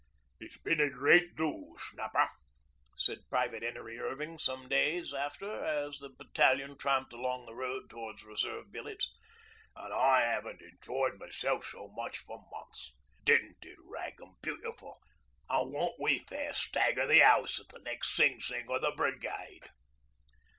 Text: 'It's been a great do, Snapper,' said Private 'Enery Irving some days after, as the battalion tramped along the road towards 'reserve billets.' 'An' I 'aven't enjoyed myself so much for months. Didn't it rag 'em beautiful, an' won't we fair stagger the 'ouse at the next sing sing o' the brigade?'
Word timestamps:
'It's 0.39 0.57
been 0.57 0.81
a 0.81 0.89
great 0.89 1.35
do, 1.35 1.77
Snapper,' 1.77 2.31
said 2.97 3.19
Private 3.29 3.61
'Enery 3.61 3.99
Irving 3.99 4.39
some 4.39 4.67
days 4.67 5.13
after, 5.13 5.63
as 5.63 5.99
the 5.99 6.09
battalion 6.09 6.75
tramped 6.75 7.13
along 7.13 7.45
the 7.45 7.53
road 7.53 7.87
towards 7.87 8.23
'reserve 8.23 8.71
billets.' 8.71 9.11
'An' 9.75 9.91
I 9.91 10.23
'aven't 10.23 10.59
enjoyed 10.59 11.19
myself 11.19 11.65
so 11.67 11.87
much 11.95 12.17
for 12.17 12.43
months. 12.51 12.93
Didn't 13.23 13.63
it 13.63 13.77
rag 13.85 14.15
'em 14.19 14.37
beautiful, 14.41 14.99
an' 15.51 15.69
won't 15.71 15.99
we 16.01 16.17
fair 16.17 16.51
stagger 16.55 17.05
the 17.05 17.21
'ouse 17.21 17.59
at 17.59 17.67
the 17.69 17.77
next 17.77 18.15
sing 18.15 18.41
sing 18.41 18.65
o' 18.71 18.79
the 18.79 18.93
brigade?' 18.97 19.69